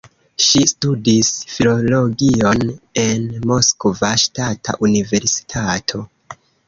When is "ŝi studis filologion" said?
0.43-2.63